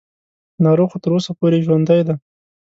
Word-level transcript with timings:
ناروغ 0.63 0.87
خو 0.91 0.97
تر 1.03 1.11
اوسه 1.15 1.31
پورې 1.39 1.63
ژوندی 1.65 2.01
دی. 2.07 2.15